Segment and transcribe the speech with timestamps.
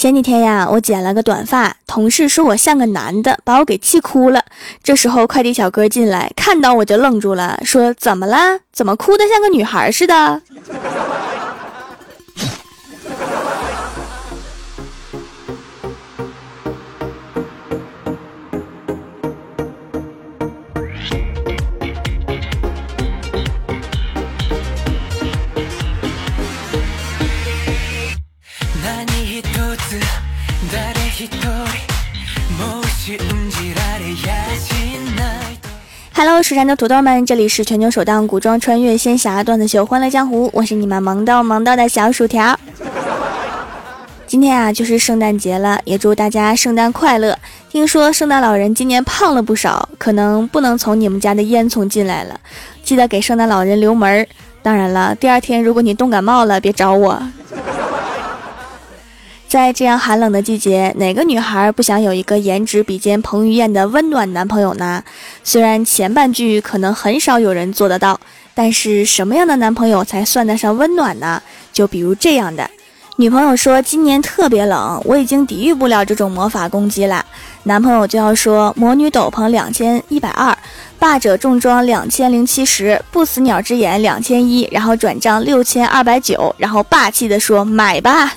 [0.00, 4.42] 前几天呀，我剪了个短发，同事说我像个男的，把我给气哭了。
[4.82, 8.60] 这时候快递小哥进来，看到我就愣住了，说：“怎么了？
[8.72, 10.40] 怎么哭的像个女孩似的
[36.14, 42.56] ？”Hello，蜀山的土豆们，这里是全球首档古装穿越仙侠段子秀《欢乐江湖》，我是你们萌到萌到的小薯条。
[44.28, 47.36] 今天啊，就是圣诞节了，也祝大家圣诞快乐。
[47.68, 52.38] 听说圣诞老人今年胖了不少，可能不能从你们家的烟囱进来了，
[52.84, 54.24] 记得给圣诞老人留门。
[54.62, 57.20] 当然了，第二天如果你冻感冒了，别找我。
[59.50, 65.02] 在这样寒冷的季节，哪个女孩不想有一个颜值比肩彭于晏的温暖男朋友呢？
[65.42, 68.20] 虽然前半句可能很少有人做得到，
[68.54, 71.42] 但是什么样的男朋友才算得上温暖呢？
[71.72, 72.70] 就比如这样的，
[73.16, 77.26] 女朋友说今年特别冷，我已经抵御不了这种魔法攻击了，
[77.64, 80.56] 男朋友就要说魔女斗篷两千一百二，
[80.96, 88.32] 霸者重装两千零七十，不死鸟之眼两千一，然后转账六千二百九，然后霸气的说买吧。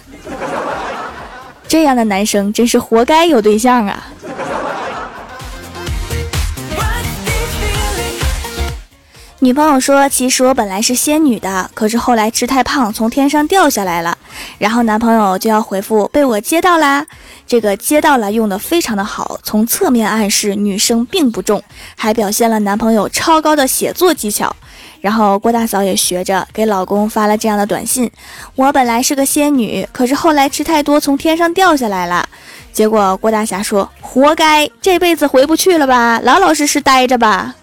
[1.74, 4.04] 这样的男生真是活该有对象啊！
[9.40, 14.16] 女朋友说：“其实我本来是仙女的，可是后来吃太胖，从天上掉下来了。”
[14.58, 17.06] 然后男朋友就要回复：“被我接到啦。”
[17.46, 21.62] 这个“接到了”用的非常的好，从侧面暗示女生并不重，
[21.96, 24.56] 还表现了男朋友超高的写作技巧。
[25.02, 28.10] 然后郭大嫂也学着给老公发了这样的短信
[28.56, 32.26] ：“我本来是个仙女，可是后来吃太多，从天上掉下来了。”
[32.72, 36.22] 结果郭大侠说：“活该，这辈子回不去了吧？
[36.24, 37.54] 老老实实待着吧，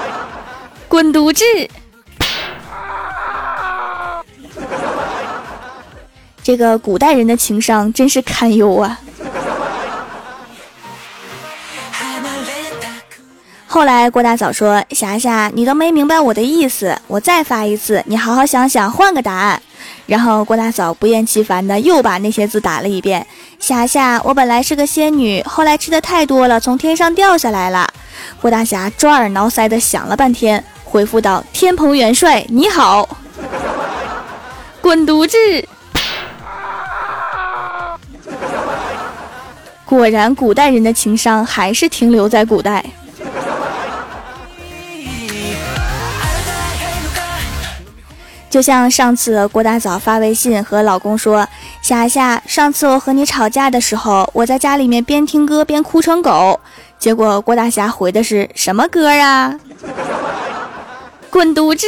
[0.88, 1.44] 滚犊子！”
[6.44, 9.00] 这个古代人的情商真是堪忧啊。
[13.66, 19.60] 后来郭大嫂说：“霞霞，你都没明白我的意思，我再发一次，你好好想想，换个答案。”
[20.06, 23.26] 然后郭大嫂不厌其烦的又把那些字打了一遍
[23.58, 27.88] ：“霞霞，我本来是个仙女，后来吃的太多了，从天上掉下来了。”
[28.40, 33.08] 郭大侠抓耳挠腮的想了半天，回复道：“天蓬元帅你好，
[34.80, 35.36] 滚犊子！”
[39.96, 42.84] 果然，古代人的情商还是停留在古代。
[48.50, 51.48] 就像上次郭大嫂发微信和老公说
[51.80, 56.58] ：“霞霞，上次我和你吵架的时候，我在家里面边听歌边哭成狗。”
[56.98, 59.54] 结果郭大侠回的是什么歌啊？
[61.30, 61.86] 滚犊子！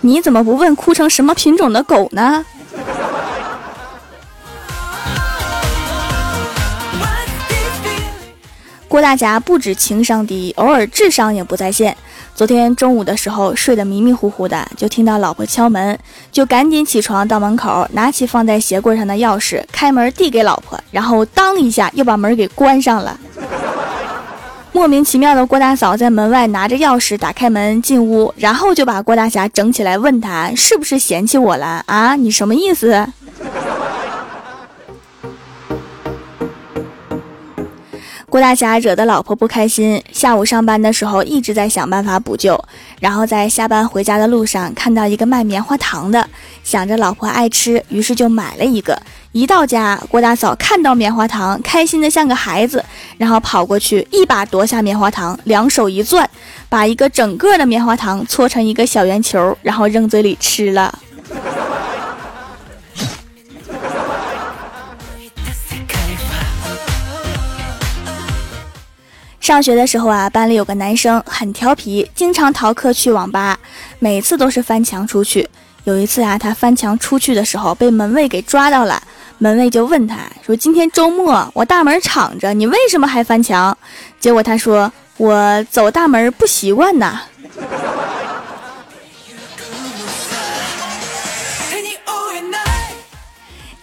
[0.00, 2.44] 你怎么不问哭成什么品种的狗呢？
[8.88, 11.96] 郭大侠不止情商低，偶尔智商也不在线。
[12.34, 15.98] 昨天中午的时候睡得迷迷糊糊的，就听到老婆敲门，
[16.30, 23.18] 就赶紧起床到门口，拿起放在鞋柜上的钥匙，开门递给老婆，然后当一下又把门给关上了。
[24.72, 32.14] 莫名其妙的郭大嫂在门外拿着钥匙打开门进屋，然后就把郭大侠整起来，问他是不是嫌弃我了啊？
[32.14, 33.06] 你什么意思？
[38.36, 42.62] 郭大侠惹得老婆不开心，下午上班的时候一直在想办法补救，
[43.00, 46.28] 然后在下班回家的路上看到一个卖棉花糖的，
[46.62, 49.00] 想着老婆爱吃，于是就买了一个。
[49.32, 52.84] 一到家，郭大嫂看到棉花糖，开心的像个孩子，
[53.16, 56.28] 然后跑过去一把夺下棉花糖，两手一攥，
[56.68, 60.94] 把一个整个的棉花糖搓成一个小圆球，然后扔嘴里吃了。
[69.46, 73.56] 上学的时候啊，班里有个男生很调皮，经常逃课去网吧，
[74.00, 75.48] 每次都是翻墙出去。
[75.84, 79.00] 有一次啊，他翻墙出去的时候被门卫给抓到了，
[79.38, 83.78] 门卫就问他说：“今天周末，我大门敞着，你为什么还翻墙？”
[84.18, 87.22] 结果他说：“我走大门不习惯呐。”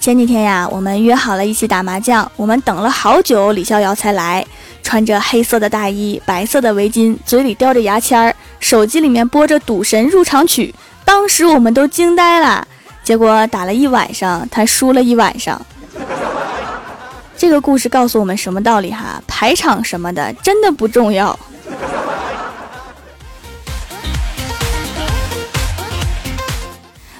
[0.01, 4.45] 前几天呀，我们约好了一起打麻将，我们等了好久，李逍遥才来。
[4.93, 10.71] 穿着黑色的大衣，白色的围巾，嘴里叼着牙签儿，手机里面播着《赌神入场曲》，
[11.03, 12.67] 当时我们都惊呆了。
[13.03, 15.59] 结果打了一晚上，他输了一晚上。
[17.35, 19.19] 这个故事告诉我们什么道理哈？
[19.25, 21.39] 排场什么的真的不重要。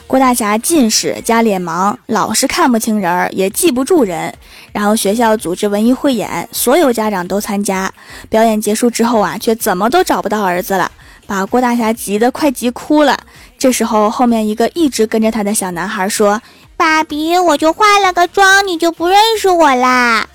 [0.05, 4.31] 郭大侠近视加脸盲，老是看不清人，也记不住人。
[4.73, 7.89] 然后学校组织文艺汇演，所有家长都参加。
[8.27, 10.91] 表演结束之后啊，却怎么都找不到儿子了，
[11.25, 13.17] 把郭大侠急得快急哭了。
[13.57, 16.41] 这时候，后面一个一直跟着他的小男孩说
[16.75, 20.27] ：“爸比，我就化了个妆，你就不认识我啦。”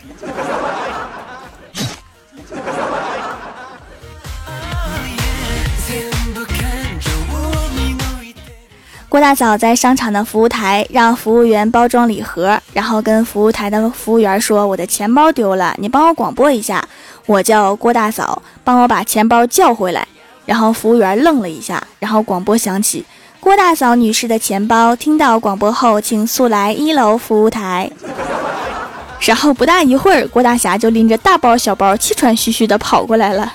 [9.08, 16.86] 郭大嫂在商场的服务台让服务员包装礼盒，然后跟服务台的服务员说：“我的钱包丢了，你帮我广播一下，
[17.24, 20.06] 我叫郭大嫂，帮我把钱包叫回来。”
[20.44, 23.02] 然后服务员愣了一下，然后广播响起
[23.40, 27.90] ：“郭大嫂女士的钱包，听到广播后请速来一楼服务台。”
[29.20, 33.50] 然后不大一会儿，郭大侠就拎着大包小包，气喘吁吁地跑过来了。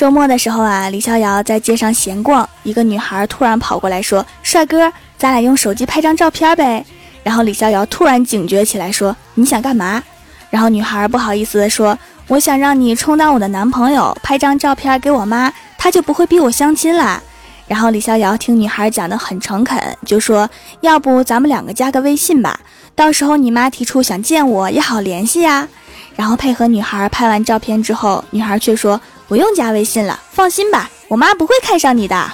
[0.00, 6.82] 周末的时候啊，李逍遥在街上闲逛，一个女孩突然跑过来说：“帅哥，咱俩用手机拍张照片呗。”
[7.22, 10.02] 然后李逍遥突然警觉起来，说：“你想干嘛？”
[10.48, 11.98] 然后女孩不好意思地说
[12.28, 17.22] ：“我想让你充当我的男朋友，拍张照片给我妈，她就不会逼我相亲啦。”
[17.68, 20.48] 然后李逍遥听女孩讲得很诚恳，就说
[20.80, 22.58] ：“要不咱们两个加个微信吧，
[22.94, 25.68] 到时候你妈提出想见我也好联系呀。”
[26.16, 28.98] 然后配合女孩拍完照片之后，女孩却说。
[29.30, 32.32] 不用加微信了，放心吧，我妈不会看上你的。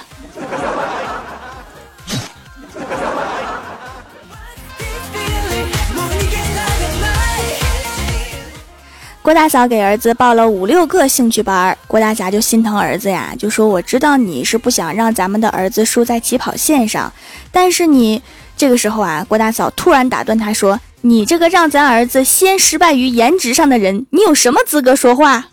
[9.21, 17.13] 郭大嫂给儿子报了五六个兴趣班，郭大侠就心疼儿子呀，就说：“我知道你是不想让咱们的儿子输在起跑线上，
[17.51, 18.23] 但是你
[18.57, 25.49] 这个时候啊，郭大嫂突然打断他说：‘你这个让咱儿子先失败于颜值上的人，你有什么资格说话？’”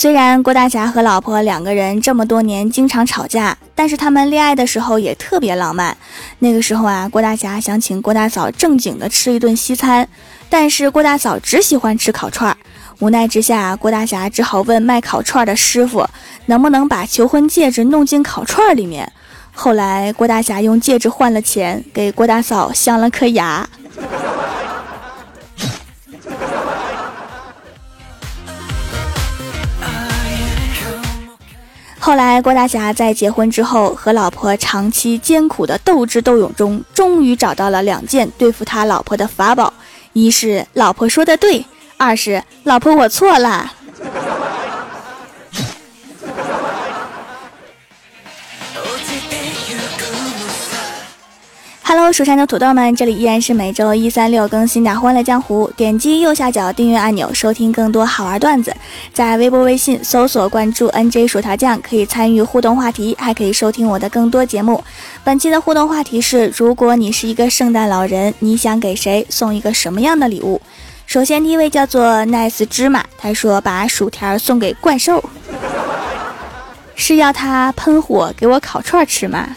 [0.00, 5.96] 虽然郭大侠和老婆两个人这么多年经常吵架，但是他们恋爱的时候也特别浪漫。
[6.38, 10.08] 那个时候啊，郭大侠想请郭大嫂正经的吃一顿西餐，
[10.48, 12.56] 但是郭大嫂只喜欢吃烤串儿。
[13.00, 16.08] 无奈之下，郭大侠只好问卖烤串的师傅，
[16.46, 19.12] 能不能把求婚戒指弄进烤串里面。
[19.52, 23.68] 后来，郭大侠用戒指换了钱，给郭大嫂镶了颗牙。
[32.08, 39.70] 后来，郭大侠在结婚之后，和老婆长期艰苦的斗智斗勇中，终于找到了两件对付他老婆的法宝：
[40.14, 41.62] 一是老婆说的对，
[41.98, 43.70] 二是老婆我错了。
[51.90, 55.66] Hello，蜀山的土豆们，这里依然是每周一、三、六更新的《欢乐江湖》。
[55.72, 58.76] 点击右下角订阅按钮，收听更多好玩段子。
[59.14, 64.84] 在微博、微信搜索关注 NJ 薯条酱，可以参与互动话题，还可以收听我的更多节目。
[65.24, 70.60] 本期的互动话题是：如果你是一个圣诞老人，你想给谁送一个什么样的礼物？
[71.06, 75.24] 首先，第一位叫做 Nice 芝麻，他说把薯条送给怪兽，
[76.94, 79.56] 是要他喷火给我烤串吃吗？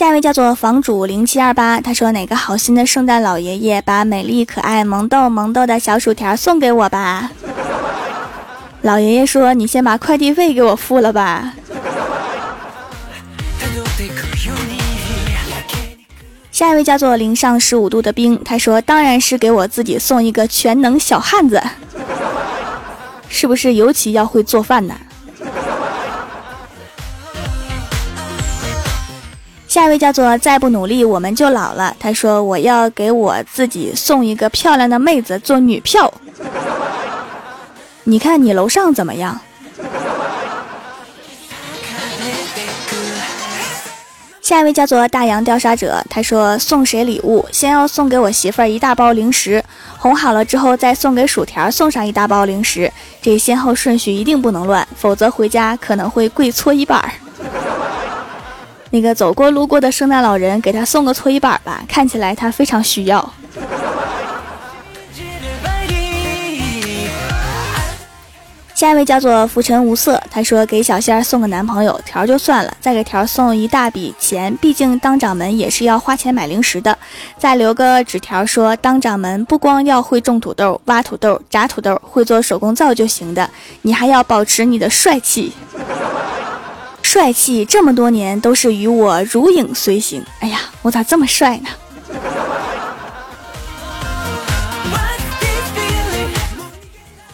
[0.00, 7.30] 下一位叫做房主零七二八，他说：“哪个好心的圣诞老爷爷把美丽可爱、萌豆萌豆的小薯条送给我吧？”
[8.80, 11.52] 老爷爷说：“你先把快递费给我付了吧。”
[16.50, 21.62] 下一位叫做零上十五度的冰，他说：“当然是给我自己送一个全能小汉子，
[23.28, 24.94] 是不是尤其要会做饭呢？”
[29.70, 31.94] 下一位叫做再不努力我们就老了。
[32.00, 36.12] 他说：“我要给我自己送一个漂亮的妹子做女票。”
[38.02, 39.40] 你看你楼上怎么样？
[44.42, 46.04] 下一位叫做大洋调查者。
[46.10, 47.46] 他说：“送谁礼物？
[47.52, 49.62] 先要送给我媳妇儿一大包零食，
[49.96, 52.92] 哄好了之后再送给薯条，送上一大包零食。
[53.22, 57.08] 这先后顺序一定不能乱，否则回家可能会跪搓衣板。”
[58.90, 63.32] 那个走过路过的圣诞老人，给他送个搓衣板吧，看起来他非常需要。
[68.74, 76.96] 下一位叫做浮尘无色，他说给小仙儿送个男朋友条就算了，再给条送一大笔钱，毕竟当掌门也是要花钱买零食的。
[77.36, 83.50] 再留个纸条说，当掌门不光要会种土豆、挖土豆、炸土豆，会做手工皂就行的，
[83.82, 85.52] 你还要保持你的帅气。
[87.12, 90.24] 帅气这么多年都是与我如影随形。
[90.38, 91.68] 哎呀，我咋这么帅呢？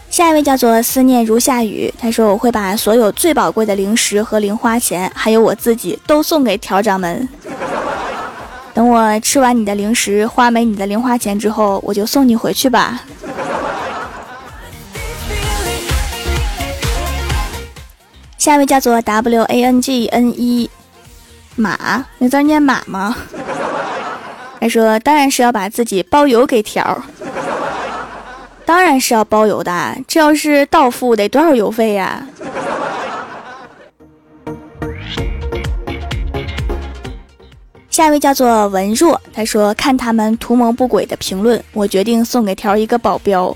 [0.08, 7.28] 下一位叫做思念如下雨，他说我会把所有最宝贵的零食和零花钱，还有我自己都送给条掌门。
[8.72, 13.02] 等我吃完你的零食，花没你的零花钱之后，我就送你回去吧。
[18.46, 20.70] 下一位叫做 W A N G N E
[21.56, 23.16] 马，那字念马吗？
[24.60, 27.02] 他说当然是要把自己包邮给条。
[28.64, 32.24] 当然是要包邮的，这要是到付得多少邮费呀？
[37.90, 43.52] 下一位叫做文若，他说看他们图谋不轨的评论，我决定送给条一个保镖。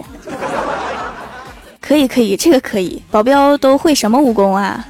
[1.90, 4.87] 可以可以，这个可以，保镖都会什么武功啊？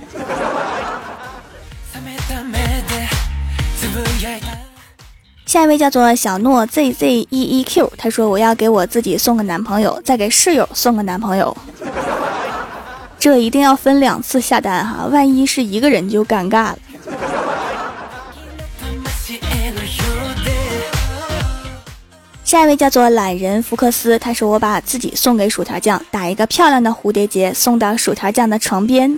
[5.46, 11.56] 下一位叫做小诺 z z e e q，他说我要给我自己送个男朋友，再给室友送个男朋友，
[13.18, 16.78] 这一定要分两次下单哈，万一是一个人就尴尬了。
[22.50, 29.16] 下一位叫做懒人福克斯，他说我把自己送给薯条酱，打一个漂亮的蝴蝶结送到薯条酱的床边。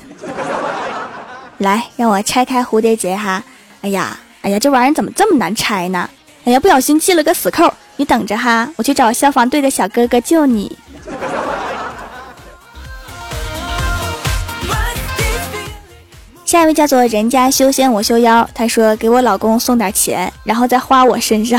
[1.57, 3.43] 来，让我拆开蝴蝶结哈，
[3.81, 6.11] 哎呀，哎呀，这玩意儿怎么这么难拆呢？
[6.45, 10.77] 哎呀，不小心系了个死扣，你等着哈，我去找消防队的小哥哥救你。
[16.45, 21.59] 下一位叫做人家修仙我修妖，他说给我老公送点钱，然后再花我身上，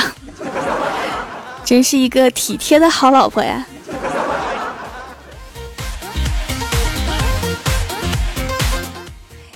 [1.74, 3.66] 真是一个体贴的好老婆呀。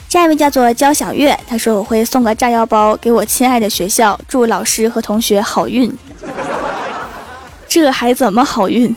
[0.09, 5.95] 下一位叫做焦小月，他说我会送个炸药包给我亲爱的学校，祝老师和同学好运。
[7.67, 8.95] 这还怎么好运？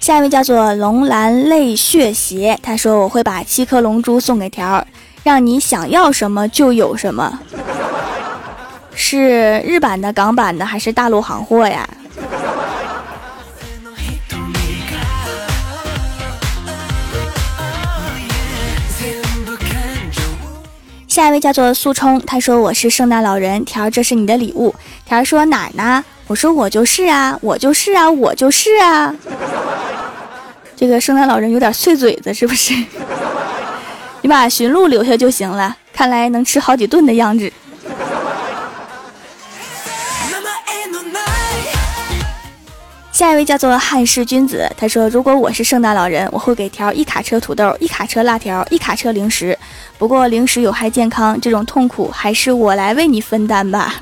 [0.00, 4.86] 下一位叫做龙蓝泪血鞋，他说我会把七颗龙珠送给条儿，
[5.22, 7.40] 让你想要什么就有什么。
[8.94, 11.88] 是日版的、港版的还是大陆行货呀？
[21.06, 24.72] 下一位叫做苏冲，他说我是圣诞老人，条这是你的礼物。
[25.04, 26.04] 条说哪儿呢？
[26.28, 29.12] 我说我就是啊，我就是啊，我就是啊。
[30.76, 32.72] 这个圣诞老人有点碎嘴子，是不是？
[34.28, 37.50] 把驯鹿留下就行了，看来能吃好几顿的样子。
[43.10, 49.58] 下一位叫做汉室君子，他说：“如果我是圣诞老人，我会给条一卡车土豆，一卡车辣条，一卡车零食。
[49.98, 53.96] 不过零食有害健康，这种痛苦还是我来为你分担吧。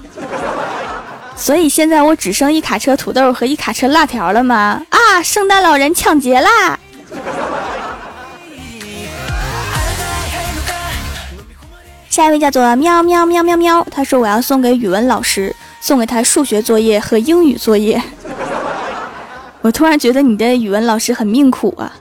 [1.35, 4.83] 所以现在我只剩一卡车土豆和一卡车辣条了吗？
[4.91, 6.79] 啊，圣诞老人抢劫啦！”
[12.17, 18.03] 下一位叫做喵喵喵喵喵，他说：“我要送给语文老师，送给他数学作业和英语作业。
[19.61, 21.93] ”我突然觉得你的语文老师很命苦啊！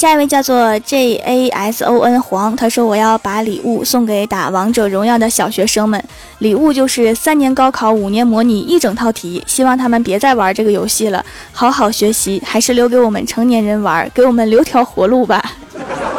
[0.00, 6.02] 下一位叫做 J A S O N 黄，他说我要把礼物送给打王者荣耀的小学生们，
[6.38, 15.44] 礼物就是三年高考、五年模拟一整套题，希望他们别再玩这个游戏了，好好学习，还是留给我们成年人玩，给我们留条活路吧。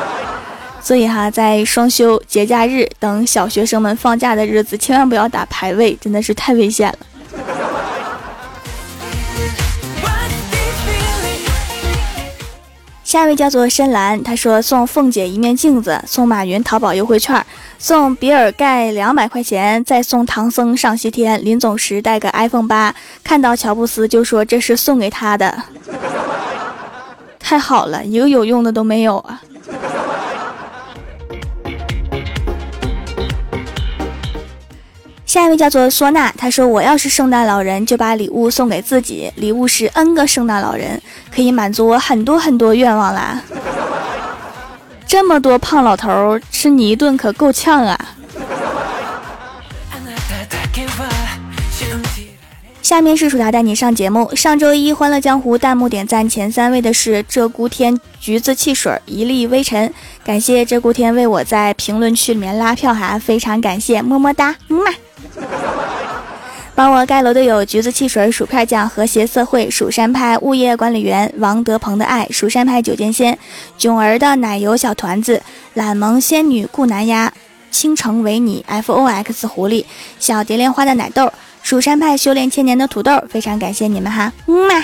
[0.79, 6.97] 所以哈，在双休、节假日等小学生们放假的日子，千万不要打排位，真的是太危险了。
[13.11, 17.45] 下一位叫做深蓝，他说送凤姐一面镜子，送马云淘宝优惠券，
[17.77, 25.61] 送比尔盖两百块钱，再送唐僧上西天，临走时带个 iPhone 八，看到乔布斯就说这是送给他的。
[27.37, 29.41] 太好了，一个有用的都没有啊。
[35.25, 41.01] 下一位叫做唢呐，他说：“我要是圣诞老人，就把礼物送给自己，礼物是 N 个圣诞老人，
[41.33, 43.41] 可以满足我很多很多愿望啦。
[45.07, 47.97] 这么多胖老头吃你一顿可够呛啊！”
[52.81, 54.35] 下面是薯条带你上节目。
[54.35, 59.93] 上周一《欢乐江湖》弹幕点赞前三位的是鹧鸪天橘子汽水一粒微尘，
[60.25, 64.91] 感谢鹧鸪天为我在评论区里面拉票哈，非常感谢，么么哒，嗯嘛。
[66.81, 73.37] 帮我盖楼的有橘子汽水、薯片酱、和谐社会、蜀山派物业管理员王德鹏的爱、蜀山派酒剑仙、
[73.77, 75.39] 囧儿的奶油小团子、
[75.75, 77.31] 懒萌仙女顾南丫、
[77.69, 79.85] 倾城为你、F O X 狐狸、
[80.17, 81.31] 小蝶莲花的奶豆。
[81.61, 84.83] 蜀山派修炼千年的土豆，非常感谢你们哈，嗯么。